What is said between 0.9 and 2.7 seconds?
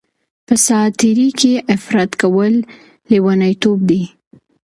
تیرۍ کي افراط کول